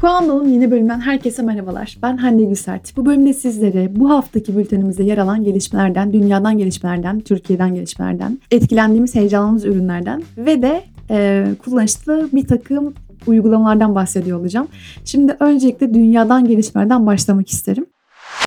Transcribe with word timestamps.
Kuando'nun 0.00 0.48
yeni 0.48 0.70
bölümünden 0.70 1.00
herkese 1.00 1.42
merhabalar. 1.42 1.98
Ben 2.02 2.16
Hande 2.16 2.44
Gülsert. 2.44 2.96
Bu 2.96 3.06
bölümde 3.06 3.34
sizlere 3.34 3.96
bu 3.96 4.10
haftaki 4.10 4.56
bültenimizde 4.56 5.02
yer 5.02 5.18
alan 5.18 5.44
gelişmelerden, 5.44 6.12
dünyadan 6.12 6.58
gelişmelerden, 6.58 7.20
Türkiye'den 7.20 7.74
gelişmelerden, 7.74 8.38
etkilendiğimiz, 8.50 9.14
heyecanlandığımız 9.14 9.64
ürünlerden 9.64 10.22
ve 10.36 10.62
de 10.62 10.84
e, 11.10 11.46
kullanışlı 11.64 12.28
bir 12.32 12.46
takım 12.46 12.94
uygulamalardan 13.26 13.94
bahsediyor 13.94 14.40
olacağım. 14.40 14.68
Şimdi 15.04 15.36
öncelikle 15.40 15.94
dünyadan 15.94 16.48
gelişmelerden 16.48 17.06
başlamak 17.06 17.48
isterim. 17.48 17.86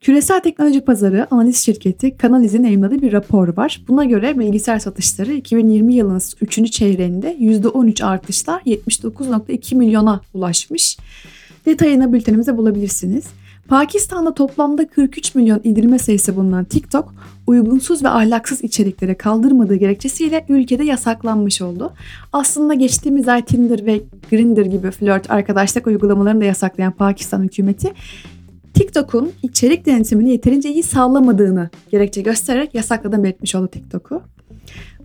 Küresel 0.02 0.40
teknoloji 0.40 0.82
pazarı 0.82 1.28
analiz 1.32 1.58
şirketi 1.58 2.16
Canaliz'in 2.22 2.64
yayınladığı 2.64 3.02
bir 3.02 3.12
rapor 3.12 3.58
var. 3.58 3.82
Buna 3.88 4.04
göre 4.04 4.40
bilgisayar 4.40 4.80
satışları 4.80 5.34
2020 5.34 5.94
yılının 5.94 6.22
3. 6.42 6.72
çeyreğinde 6.72 7.38
%13 7.40 8.06
artışla 8.06 8.62
79.2 8.66 9.76
milyona 9.76 10.22
ulaşmış. 10.34 10.98
Detayını 11.66 12.14
bültenimizde 12.14 12.58
bulabilirsiniz. 12.58 13.26
Pakistan'da 13.68 14.34
toplamda 14.34 14.88
43 14.88 15.36
milyon 15.36 15.62
indirme 15.64 16.00
sayısı 16.00 16.36
bulunan 16.36 16.64
TikTok, 16.64 17.14
uygunsuz 17.48 18.04
ve 18.04 18.10
ahlaksız 18.10 18.64
içeriklere 18.64 19.16
kaldırmadığı 19.16 19.76
gerekçesiyle 19.76 20.46
ülkede 20.50 20.84
yasaklanmış 20.84 21.62
oldu. 21.62 21.94
Aslında 22.34 22.74
geçtiğimiz 22.74 23.28
ay 23.28 23.46
Tinder 23.46 23.86
ve 23.86 24.02
Grindr 24.30 24.66
gibi 24.66 24.92
flört 24.92 25.32
arkadaşlık 25.32 25.88
uygulamalarını 25.88 26.42
da 26.42 26.46
yasaklayan 26.46 26.92
Pakistan 26.92 27.44
hükümeti 27.44 27.94
TikTok'un 28.74 29.32
içerik 29.44 29.86
denetimini 29.86 30.30
yeterince 30.30 30.70
iyi 30.70 30.84
sağlamadığını 30.84 31.70
gerekçe 31.92 32.22
göstererek 32.22 32.76
yasakladığını 32.76 33.24
belirtmiş 33.24 33.56
oldu 33.56 33.68
TikTok'u. 33.68 34.22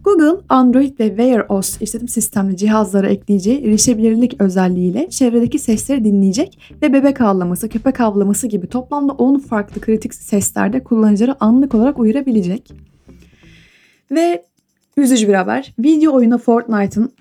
Google, 0.07 0.41
Android 0.49 0.99
ve 1.01 1.09
Wear 1.09 1.47
OS 1.49 1.83
işletim 1.83 2.09
sistemli 2.09 2.57
cihazlara 2.57 3.09
ekleyeceği 3.09 3.65
erişebilirlik 3.65 4.41
özelliğiyle 4.41 5.11
çevredeki 5.11 5.59
sesleri 5.59 6.05
dinleyecek 6.05 6.59
ve 6.83 6.93
bebek 6.93 7.21
ağlaması, 7.21 7.69
köpek 7.69 8.01
ağlaması 8.01 8.47
gibi 8.47 8.67
toplamda 8.67 9.13
10 9.13 9.39
farklı 9.39 9.81
kritik 9.81 10.15
seslerde 10.15 10.85
kullanıcıları 10.85 11.37
anlık 11.41 11.75
olarak 11.75 11.99
uyarabilecek. 11.99 12.73
Ve 14.11 14.45
üzücü 14.97 15.29
bir 15.29 15.35
haber. 15.35 15.75
Video 15.79 16.15
oyunu 16.15 16.39
Fortnite'ın 16.39 17.13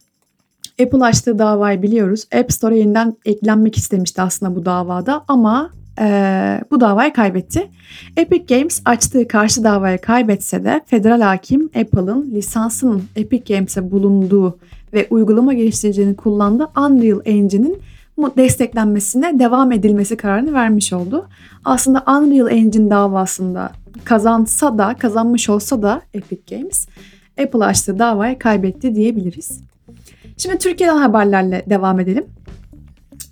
Apple 0.81 1.03
açtığı 1.03 1.39
davayı 1.39 1.81
biliyoruz. 1.81 2.27
App 2.39 2.53
Store'a 2.53 2.77
yeniden 2.77 3.15
eklenmek 3.25 3.77
istemişti 3.77 4.21
aslında 4.21 4.55
bu 4.55 4.65
davada 4.65 5.25
ama 5.27 5.71
e, 5.99 6.61
bu 6.71 6.81
davayı 6.81 7.13
kaybetti. 7.13 7.69
Epic 8.17 8.55
Games 8.55 8.81
açtığı 8.85 9.27
karşı 9.27 9.63
davayı 9.63 9.97
kaybetse 9.97 10.63
de 10.63 10.81
federal 10.85 11.21
hakim 11.21 11.65
Apple'ın 11.65 12.31
lisansının 12.31 13.03
Epic 13.15 13.53
Games'e 13.53 13.91
bulunduğu 13.91 14.57
ve 14.93 15.07
uygulama 15.09 15.53
geliştiricinin 15.53 16.13
kullandığı 16.13 16.67
Unreal 16.77 17.19
Engine'in 17.25 17.77
desteklenmesine 18.37 19.39
devam 19.39 19.71
edilmesi 19.71 20.17
kararını 20.17 20.53
vermiş 20.53 20.93
oldu. 20.93 21.27
Aslında 21.65 22.03
Unreal 22.07 22.51
Engine 22.51 22.89
davasında 22.89 23.71
kazansa 24.03 24.77
da 24.77 24.95
kazanmış 24.99 25.49
olsa 25.49 25.81
da 25.81 26.01
Epic 26.13 26.55
Games 26.55 26.87
Apple 27.43 27.65
açtığı 27.65 27.99
davayı 27.99 28.39
kaybetti 28.39 28.95
diyebiliriz. 28.95 29.61
Şimdi 30.37 30.57
Türkiye'den 30.57 30.97
haberlerle 30.97 31.63
devam 31.69 31.99
edelim. 31.99 32.25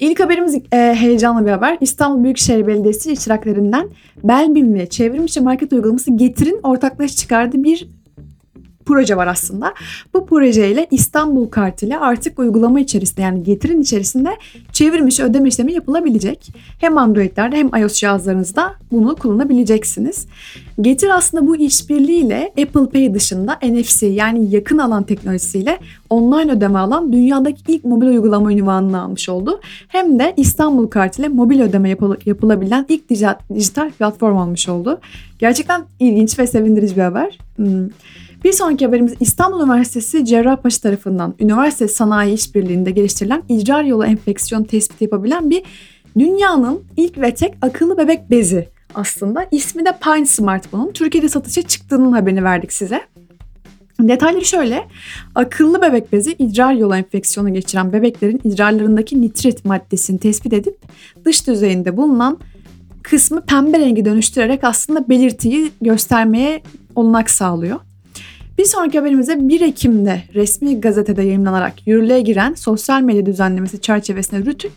İlk 0.04 0.20
haberimiz 0.20 0.56
e, 0.56 0.96
heyecanlı 0.96 1.46
bir 1.46 1.52
haber. 1.52 1.78
İstanbul 1.82 2.24
Büyükşehir 2.24 2.68
Belediyesi 2.68 3.12
iştiraklarından 3.12 3.90
Belbim 4.24 4.74
ve 4.74 4.90
Çevrimiçi 4.90 5.42
Market 5.42 5.74
Uygulaması 5.74 6.12
Getir'in 6.12 6.60
ortaklaşa 6.64 7.16
çıkardığı 7.16 7.64
bir 7.64 7.90
proje 8.86 9.18
var 9.18 9.28
aslında. 9.28 9.74
Bu 10.14 10.26
projeyle 10.26 10.88
İstanbul 10.92 11.48
Kart 11.48 11.84
ile 11.84 11.98
artık 11.98 12.40
uygulama 12.40 12.80
içerisinde 12.80 13.22
yani 13.22 13.44
getirin 13.44 13.82
içerisinde 13.82 14.30
çevirmiş 14.72 15.20
ödeme 15.20 15.50
işlemi 15.50 15.74
yapılabilecek. 15.74 16.48
Hem 16.80 16.98
Android'lerde 16.98 17.56
hem 17.56 17.76
iOS 17.82 17.94
cihazlarınızda 17.94 18.74
bunu 18.92 19.16
kullanabileceksiniz. 19.16 20.28
Getir 20.82 21.10
aslında 21.16 21.48
bu 21.48 21.58
işbirliğiyle 21.58 22.54
Apple 22.62 22.90
Pay 22.94 23.14
dışında 23.14 23.60
NFC 23.64 24.06
yani 24.08 24.56
yakın 24.56 24.78
alan 24.78 25.04
teknolojisiyle 25.04 25.80
online 26.10 26.52
ödeme 26.52 26.80
alan 26.80 27.14
dünyadaki 27.14 27.62
ilk 27.68 27.86
mobil 27.86 28.08
uygulama 28.08 28.54
ünvanını 28.54 29.02
almış 29.02 29.30
oldu. 29.30 29.60
Hem 29.88 30.20
de 30.20 30.34
İstanbul 30.38 30.88
Kart 30.88 31.20
ile 31.20 31.28
mobil 31.28 31.62
ödeme 31.62 31.90
yapıl- 31.90 32.16
yapılabilen 32.26 32.86
ilk 32.90 33.10
dijital 33.56 33.92
platform 33.92 34.38
olmuş 34.38 34.70
oldu. 34.70 35.00
Gerçekten 35.40 35.82
ilginç 36.00 36.40
ve 36.40 36.48
sevindirici 36.48 36.96
bir 36.96 37.02
haber. 37.02 37.40
Hmm. 37.56 37.90
Bir 38.44 38.52
sonraki 38.52 38.86
haberimiz 38.86 39.14
İstanbul 39.20 39.64
Üniversitesi 39.64 40.26
Cerrahpaşa 40.26 40.82
tarafından 40.82 41.36
üniversite 41.40 41.88
sanayi 41.88 42.34
işbirliğinde 42.34 42.92
geliştirilen 42.92 43.44
idrar 43.50 43.84
yolu 43.84 44.06
enfeksiyon 44.06 44.64
tespiti 44.64 45.04
yapabilen 45.04 45.50
bir 45.50 45.64
dünyanın 46.20 46.84
ilk 46.98 47.18
ve 47.18 47.34
tek 47.34 47.54
akıllı 47.62 47.98
bebek 47.98 48.30
bezi 48.30 48.70
aslında. 48.96 49.48
İsmi 49.52 49.86
de 49.86 49.98
Pine 50.04 50.26
Smart 50.26 50.72
bunun. 50.72 50.92
Türkiye'de 50.92 51.30
satışa 51.30 51.62
çıktığının 51.62 52.12
haberini 52.12 52.44
verdik 52.44 52.74
size. 52.74 53.02
Detayları 54.00 54.46
şöyle. 54.46 54.88
Akıllı 55.36 55.82
bebek 55.82 56.14
bezi 56.14 56.36
idrar 56.40 56.74
yolu 56.74 56.96
enfeksiyonu 56.96 57.54
geçiren 57.54 57.94
bebeklerin 57.94 58.42
idrarlarındaki 58.44 59.22
nitrit 59.22 59.66
maddesini 59.66 60.20
tespit 60.20 60.54
edip 60.54 60.78
dış 61.26 61.48
düzeyinde 61.48 61.98
bulunan 61.98 62.38
kısmı 63.04 63.42
pembe 63.42 63.80
rengi 63.80 64.06
dönüştürerek 64.06 64.64
aslında 64.64 65.10
belirtiyi 65.10 65.72
göstermeye 65.82 66.62
olanak 66.96 67.30
sağlıyor. 67.30 67.80
Bir 68.58 68.66
sonraki 68.66 69.00
haberimize 69.00 69.50
1 69.50 69.62
Ekim'de 69.62 70.24
resmi 70.34 70.82
gazetede 70.82 71.22
yayınlanarak 71.24 71.88
yürürlüğe 71.88 72.22
giren 72.22 72.54
sosyal 72.54 73.02
medya 73.02 73.26
düzenlemesi 73.26 73.82
çerçevesinde 73.82 74.46
Rütük, 74.46 74.74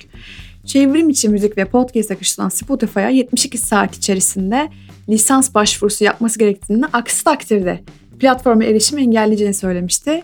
çevrim 0.65 1.11
içi 1.11 1.29
müzik 1.29 1.59
ve 1.59 1.65
podcast 1.65 2.11
akışından 2.11 2.49
Spotify'a 2.49 3.09
72 3.09 3.59
saat 3.59 3.97
içerisinde 3.97 4.69
lisans 5.09 5.55
başvurusu 5.55 6.05
yapması 6.05 6.39
gerektiğini 6.39 6.87
aksi 6.93 7.25
takdirde 7.25 7.81
platforma 8.19 8.65
erişim 8.65 8.99
engelleyeceğini 8.99 9.55
söylemişti. 9.55 10.23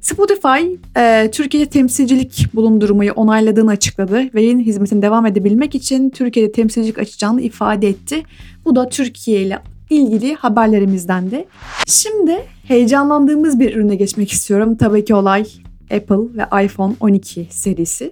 Spotify 0.00 0.74
e, 0.96 1.30
Türkiye'de 1.32 1.70
temsilcilik 1.70 2.46
bulundurmayı 2.54 3.12
onayladığını 3.12 3.70
açıkladı 3.70 4.34
ve 4.34 4.42
yayın 4.42 4.60
hizmetine 4.60 5.02
devam 5.02 5.26
edebilmek 5.26 5.74
için 5.74 6.10
Türkiye'de 6.10 6.52
temsilcilik 6.52 6.98
açacağını 6.98 7.42
ifade 7.42 7.88
etti. 7.88 8.22
Bu 8.64 8.76
da 8.76 8.88
Türkiye 8.88 9.42
ile 9.42 9.58
ilgili 9.90 10.34
haberlerimizdendi. 10.34 11.44
Şimdi 11.86 12.46
heyecanlandığımız 12.64 13.60
bir 13.60 13.76
ürüne 13.76 13.94
geçmek 13.94 14.32
istiyorum. 14.32 14.76
Tabii 14.76 15.04
ki 15.04 15.14
olay 15.14 15.46
Apple 15.90 16.38
ve 16.38 16.64
iPhone 16.64 16.94
12 17.00 17.46
serisi. 17.50 18.10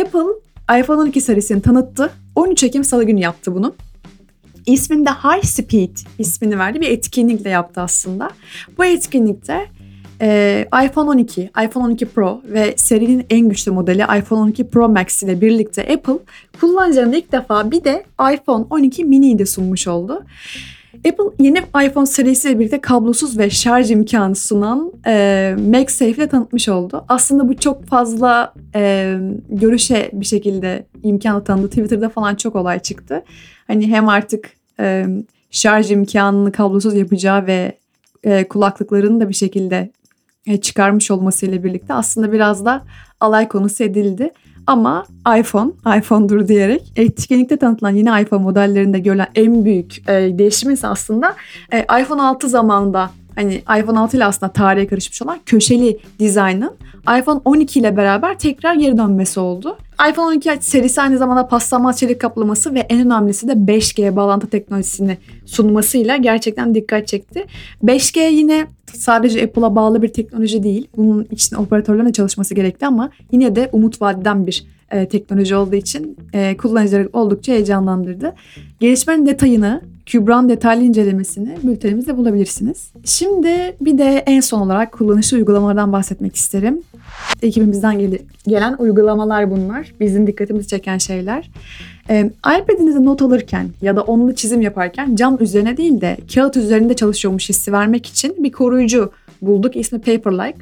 Apple 0.00 0.28
iPhone 0.80 1.00
12 1.00 1.20
serisini 1.20 1.62
tanıttı. 1.62 2.10
13 2.34 2.62
Ekim 2.62 2.84
Salı 2.84 3.04
günü 3.04 3.20
yaptı 3.20 3.54
bunu. 3.54 3.74
İsminde 4.66 5.10
High 5.10 5.44
Speed 5.44 5.96
ismini 6.18 6.58
verdi. 6.58 6.80
Bir 6.80 6.88
etkinlikle 6.88 7.50
yaptı 7.50 7.80
aslında. 7.80 8.30
Bu 8.78 8.84
etkinlikte 8.84 9.66
e, 10.20 10.68
iPhone 10.84 11.10
12, 11.10 11.50
iPhone 11.64 11.84
12 11.84 12.06
Pro 12.06 12.40
ve 12.44 12.74
serinin 12.76 13.26
en 13.30 13.48
güçlü 13.48 13.72
modeli 13.72 14.02
iPhone 14.18 14.40
12 14.40 14.68
Pro 14.68 14.88
Max 14.88 15.22
ile 15.22 15.40
birlikte 15.40 15.82
Apple 15.82 16.18
kullanıcılarına 16.60 17.16
ilk 17.16 17.32
defa 17.32 17.70
bir 17.70 17.84
de 17.84 18.04
iPhone 18.34 18.64
12 18.70 19.04
mini'yi 19.04 19.38
de 19.38 19.46
sunmuş 19.46 19.88
oldu. 19.88 20.24
Apple 20.96 21.44
yeni 21.44 21.58
iPhone 21.58 22.06
serisiyle 22.06 22.58
birlikte 22.58 22.80
kablosuz 22.80 23.38
ve 23.38 23.50
şarj 23.50 23.90
imkanı 23.90 24.34
sunan 24.34 24.92
e, 25.06 25.56
MagSafe 25.58 26.10
ile 26.10 26.28
tanıtmış 26.28 26.68
oldu. 26.68 27.04
Aslında 27.08 27.48
bu 27.48 27.56
çok 27.56 27.84
fazla 27.86 28.54
e, 28.74 29.14
görüşe 29.48 30.10
bir 30.12 30.26
şekilde 30.26 30.86
imkanı 31.02 31.44
tanıdı. 31.44 31.68
Twitter'da 31.68 32.08
falan 32.08 32.34
çok 32.34 32.56
olay 32.56 32.78
çıktı. 32.78 33.22
Hani 33.66 33.86
hem 33.86 34.08
artık 34.08 34.50
e, 34.80 35.06
şarj 35.50 35.90
imkanını 35.90 36.52
kablosuz 36.52 36.94
yapacağı 36.94 37.46
ve 37.46 37.78
e, 38.24 38.48
kulaklıklarını 38.48 39.20
da 39.20 39.28
bir 39.28 39.34
şekilde 39.34 39.90
e, 40.46 40.60
çıkarmış 40.60 41.10
olmasıyla 41.10 41.64
birlikte 41.64 41.94
aslında 41.94 42.32
biraz 42.32 42.64
da 42.64 42.84
alay 43.20 43.48
konusu 43.48 43.84
edildi. 43.84 44.30
Ama 44.66 45.04
iPhone, 45.38 45.70
iPhone'dur 45.98 46.48
diyerek 46.48 46.92
etkinlikte 46.96 47.56
tanıtılan 47.56 47.90
yeni 47.90 48.22
iPhone 48.22 48.42
modellerinde 48.42 48.98
görülen 48.98 49.28
en 49.34 49.64
büyük 49.64 50.08
e, 50.08 50.38
değişim 50.38 50.70
ise 50.70 50.86
aslında 50.86 51.34
e, 51.72 51.78
iPhone 52.02 52.22
6 52.22 52.48
zamanında 52.48 53.10
hani 53.34 53.54
iPhone 53.54 53.98
6 53.98 54.16
ile 54.16 54.24
aslında 54.24 54.52
tarihe 54.52 54.86
karışmış 54.86 55.22
olan 55.22 55.38
köşeli 55.46 55.98
dizaynın 56.18 56.72
iPhone 57.18 57.40
12 57.44 57.80
ile 57.80 57.96
beraber 57.96 58.38
tekrar 58.38 58.74
geri 58.74 58.98
dönmesi 58.98 59.40
oldu. 59.40 59.76
iPhone 60.10 60.26
12 60.26 60.58
serisi 60.60 61.00
aynı 61.00 61.18
zamanda 61.18 61.48
paslanmaz 61.48 61.98
çelik 61.98 62.20
kaplaması 62.20 62.74
ve 62.74 62.80
en 62.80 63.06
önemlisi 63.06 63.48
de 63.48 63.52
5G 63.52 64.16
bağlantı 64.16 64.46
teknolojisini 64.46 65.18
sunmasıyla 65.46 66.16
gerçekten 66.16 66.74
dikkat 66.74 67.08
çekti. 67.08 67.44
5G 67.84 68.32
yine 68.32 68.66
sadece 68.94 69.44
Apple'a 69.44 69.76
bağlı 69.76 70.02
bir 70.02 70.08
teknoloji 70.08 70.62
değil. 70.62 70.88
Bunun 70.96 71.26
için 71.30 71.56
operatörlerin 71.56 72.12
çalışması 72.12 72.54
gerekti 72.54 72.86
ama 72.86 73.10
yine 73.32 73.56
de 73.56 73.68
umut 73.72 74.02
vadeden 74.02 74.46
bir 74.46 74.66
e, 74.90 75.08
teknoloji 75.08 75.56
olduğu 75.56 75.76
için 75.76 76.16
e, 76.32 76.56
kullanıcıları 76.56 77.08
oldukça 77.12 77.52
heyecanlandırdı. 77.52 78.34
Gelişmenin 78.80 79.26
detayını 79.26 79.82
Kübra'nın 80.06 80.48
detaylı 80.48 80.82
incelemesini 80.84 81.56
bültenimizde 81.62 82.16
bulabilirsiniz. 82.16 82.90
Şimdi 83.04 83.76
bir 83.80 83.98
de 83.98 84.22
en 84.26 84.40
son 84.40 84.60
olarak 84.60 84.92
kullanışlı 84.92 85.36
uygulamalardan 85.36 85.92
bahsetmek 85.92 86.36
isterim. 86.36 86.80
Ekibimizden 87.42 87.98
gel- 87.98 88.18
gelen 88.46 88.76
uygulamalar 88.78 89.50
bunlar. 89.50 89.92
Bizim 90.00 90.26
dikkatimizi 90.26 90.68
çeken 90.68 90.98
şeyler. 90.98 91.50
Ee, 92.10 92.30
iPad'inize 92.58 93.04
not 93.04 93.22
alırken 93.22 93.68
ya 93.82 93.96
da 93.96 94.02
onunla 94.02 94.34
çizim 94.34 94.60
yaparken 94.60 95.16
cam 95.16 95.36
üzerine 95.40 95.76
değil 95.76 96.00
de 96.00 96.16
kağıt 96.34 96.56
üzerinde 96.56 96.94
çalışıyormuş 96.96 97.48
hissi 97.48 97.72
vermek 97.72 98.06
için 98.06 98.36
bir 98.44 98.52
koruyucu 98.52 99.10
bulduk. 99.42 99.76
İsmi 99.76 99.98
Paperlike. 99.98 100.58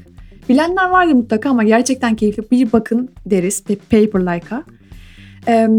Bilenler 0.48 0.90
vardır 0.90 1.12
mutlaka 1.12 1.50
ama 1.50 1.64
gerçekten 1.64 2.16
keyifli. 2.16 2.42
Bir 2.50 2.72
bakın 2.72 3.08
deriz 3.26 3.64
Paperlike'a. 3.90 4.62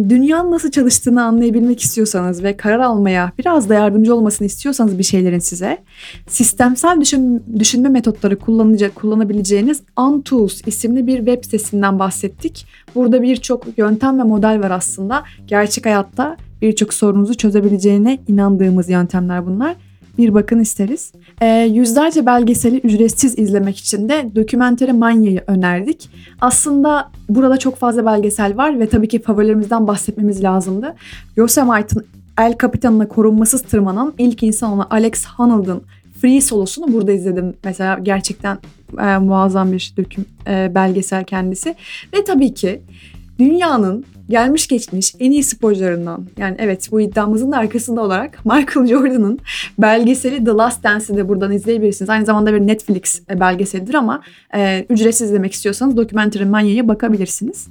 Dünyanın 0.10 0.52
nasıl 0.52 0.72
çalıştığını 0.72 1.24
anlayabilmek 1.24 1.81
istiyorsanız 1.81 2.44
ve 2.44 2.58
karar 2.58 2.80
almaya 2.80 3.31
biraz 3.38 3.69
da 3.69 3.74
yardımcı 3.74 4.16
olmasını 4.16 4.46
istiyorsanız 4.46 4.98
bir 4.98 5.04
şeylerin 5.04 5.40
size 5.40 5.78
sistemsel 6.28 7.02
düşün, 7.02 7.44
düşünme 7.60 7.90
metotları 7.90 8.40
kullanacak 8.40 8.96
kullanabileceğiniz 8.96 9.81
Untools 9.98 10.62
isimli 10.66 11.08
bir 11.08 11.18
web 11.18 11.44
sitesinden 11.44 12.00
bahsettik. 12.00 12.66
Burada 12.96 13.22
birçok 13.22 13.78
yöntem 13.78 14.19
ve 14.19 14.24
model 14.24 14.60
var 14.60 14.72
aslında. 14.72 15.24
Gerçek 15.48 15.86
hayatta 15.86 16.38
birçok 16.62 16.94
sorunuzu 16.94 17.38
çözebileceğine 17.38 18.19
inandığımız 18.28 18.90
yöntemler 18.90 19.46
bunlar. 19.46 19.75
Bir 20.18 20.34
bakın 20.34 20.60
isteriz. 20.60 21.12
Ee, 21.42 21.48
yüzlerce 21.74 22.25
belgeseli 22.25 22.78
ücretsiz 22.78 23.40
izlemek 23.40 23.78
için 23.78 24.10
de 24.10 24.31
Documentary 24.36 24.92
Mania'yı 24.92 25.44
önerdik. 25.48 26.10
Aslında 26.42 27.12
burada 27.30 27.58
çok 27.58 27.75
fazla 27.75 28.06
belgesel 28.06 28.58
var 28.58 28.80
ve 28.80 28.90
tabii 28.90 29.08
ki 29.08 29.22
favorilerimizden 29.22 29.88
bahsetmemiz 29.88 30.44
lazımdı. 30.44 30.96
Yosemite'ın 31.36 32.06
El 32.38 32.56
Capitan'ına 32.62 33.08
korunmasız 33.08 33.62
tırmanan 33.62 34.13
ilk 34.18 34.44
insan 34.44 34.72
olan 34.72 34.88
Alex 34.90 35.25
Honnold'un 35.25 35.84
Free 36.22 36.42
solosunu 36.42 36.94
burada 36.94 37.12
izledim. 37.12 37.54
Mesela 37.63 38.00
gerçekten 38.04 38.58
e, 39.00 39.18
muazzam 39.18 39.72
bir 39.72 39.94
döküm 39.98 40.25
e, 40.48 40.72
belgesel 40.75 41.24
kendisi. 41.24 41.75
Ve 42.13 42.24
tabii 42.24 42.54
ki 42.54 42.81
dünyanın 43.42 44.06
gelmiş 44.30 44.68
geçmiş 44.68 45.16
en 45.20 45.32
iyi 45.32 45.44
sporcularından 45.44 46.28
yani 46.38 46.56
evet 46.60 46.90
bu 46.92 47.02
iddiamızın 47.02 47.52
da 47.52 47.58
arkasında 47.58 48.02
olarak 48.02 48.40
Michael 48.46 48.88
Jordan'ın 48.88 49.40
belgeseli 49.80 50.46
The 50.46 50.52
Last 50.52 50.84
Dance'i 50.84 51.18
de 51.18 51.30
buradan 51.30 51.52
izleyebilirsiniz. 51.52 52.10
Aynı 52.10 52.26
zamanda 52.26 52.54
bir 52.54 52.60
Netflix 52.60 53.22
e, 53.30 53.40
belgeselidir 53.40 53.94
ama 53.94 54.22
e, 54.56 54.86
ücretsiz 54.90 55.28
izlemek 55.28 55.54
istiyorsanız 55.54 55.98
Documentary 55.98 56.46
Mania'ya 56.46 56.88
bakabilirsiniz. 56.88 57.68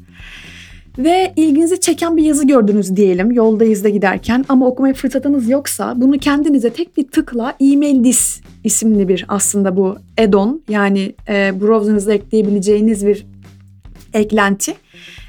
Ve 0.98 1.32
ilginizi 1.36 1.80
çeken 1.80 2.16
bir 2.16 2.22
yazı 2.22 2.46
gördünüz 2.46 2.96
diyelim 2.96 3.32
yoldayız 3.32 3.84
da 3.84 3.88
giderken 3.88 4.44
ama 4.48 4.66
okumaya 4.66 4.94
fırsatınız 4.94 5.48
yoksa 5.48 5.94
bunu 5.96 6.18
kendinize 6.18 6.70
tek 6.70 6.96
bir 6.96 7.08
tıkla 7.08 7.54
e-mail 7.60 8.04
dis 8.04 8.40
isimli 8.64 9.08
bir 9.08 9.24
aslında 9.28 9.76
bu 9.76 9.96
add-on 10.18 10.60
yani 10.68 11.14
e, 11.28 11.60
browser'ınıza 11.60 12.12
ekleyebileceğiniz 12.12 13.06
bir 13.06 13.26
eklenti. 14.14 14.74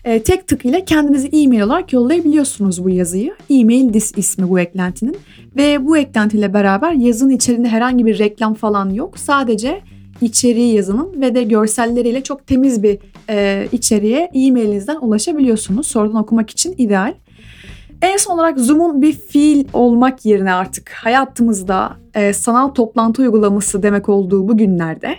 E, 0.05 0.23
tek 0.23 0.47
tık 0.47 0.65
ile 0.65 0.85
kendinize 0.85 1.27
e-mail 1.27 1.61
olarak 1.61 1.93
yollayabiliyorsunuz 1.93 2.83
bu 2.83 2.89
yazıyı. 2.89 3.35
E-mail 3.49 3.93
dis 3.93 4.13
ismi 4.17 4.49
bu 4.49 4.59
eklentinin. 4.59 5.17
Ve 5.55 5.85
bu 5.85 5.97
eklentiyle 5.97 6.53
beraber 6.53 6.91
yazının 6.91 7.31
içerisinde 7.31 7.67
herhangi 7.67 8.05
bir 8.05 8.19
reklam 8.19 8.53
falan 8.53 8.89
yok. 8.89 9.19
Sadece 9.19 9.81
içeriği 10.21 10.75
yazının 10.75 11.21
ve 11.21 11.35
de 11.35 11.43
görselleriyle 11.43 12.23
çok 12.23 12.47
temiz 12.47 12.83
bir 12.83 12.97
e, 13.29 13.67
içeriğe 13.71 14.31
e-mailinizden 14.33 14.97
ulaşabiliyorsunuz. 15.01 15.87
Sonradan 15.87 16.21
okumak 16.21 16.49
için 16.49 16.75
ideal. 16.77 17.13
En 18.01 18.17
son 18.17 18.33
olarak 18.33 18.59
Zoom'un 18.59 19.01
bir 19.01 19.13
fiil 19.13 19.65
olmak 19.73 20.25
yerine 20.25 20.53
artık 20.53 20.89
hayatımızda 20.89 21.97
e, 22.15 22.33
sanal 22.33 22.67
toplantı 22.67 23.21
uygulaması 23.21 23.83
demek 23.83 24.09
olduğu 24.09 24.47
bu 24.47 24.57
günlerde 24.57 25.15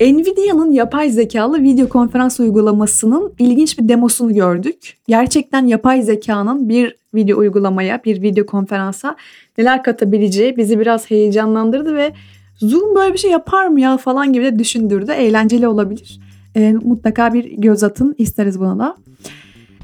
Nvidia'nın 0.00 0.72
yapay 0.72 1.10
zekalı 1.10 1.62
video 1.62 1.88
konferans 1.88 2.40
uygulamasının 2.40 3.32
ilginç 3.38 3.78
bir 3.78 3.88
demosunu 3.88 4.34
gördük. 4.34 4.96
Gerçekten 5.08 5.66
yapay 5.66 6.02
zekanın 6.02 6.68
bir 6.68 6.96
video 7.14 7.38
uygulamaya, 7.38 8.04
bir 8.04 8.22
video 8.22 8.46
konferansa 8.46 9.16
neler 9.58 9.82
katabileceği 9.82 10.56
bizi 10.56 10.80
biraz 10.80 11.10
heyecanlandırdı 11.10 11.96
ve 11.96 12.12
Zoom 12.56 12.94
böyle 12.94 13.12
bir 13.12 13.18
şey 13.18 13.30
yapar 13.30 13.66
mı 13.66 13.80
ya 13.80 13.96
falan 13.96 14.32
gibi 14.32 14.44
de 14.44 14.58
düşündürdü. 14.58 15.12
Eğlenceli 15.12 15.68
olabilir. 15.68 16.20
E, 16.56 16.72
mutlaka 16.72 17.34
bir 17.34 17.44
göz 17.44 17.84
atın 17.84 18.14
isteriz 18.18 18.60
buna 18.60 18.78
da. 18.78 18.96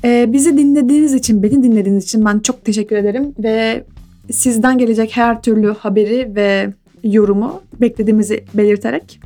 E, 0.05 0.33
bizi 0.33 0.59
dinlediğiniz 0.59 1.15
için, 1.15 1.43
beni 1.43 1.63
dinlediğiniz 1.63 2.05
için 2.05 2.25
ben 2.25 2.39
çok 2.39 2.65
teşekkür 2.65 2.97
ederim 2.97 3.35
ve 3.39 3.85
sizden 4.31 4.79
gelecek 4.79 5.17
her 5.17 5.43
türlü 5.43 5.75
haberi 5.75 6.35
ve 6.35 6.73
yorumu 7.05 7.63
beklediğimizi 7.81 8.45
belirterek 8.55 9.21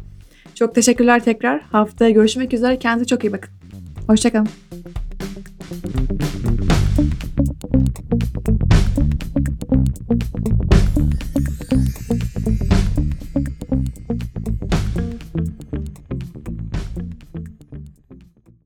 çok 0.59 0.75
teşekkürler 0.75 1.25
tekrar. 1.25 1.61
Haftaya 1.61 2.11
görüşmek 2.11 2.55
üzere. 2.55 2.79
Kendinize 2.79 3.07
çok 3.07 3.25
iyi 3.25 3.33
bakın. 3.33 3.51
Hoşçakalın. 4.07 4.49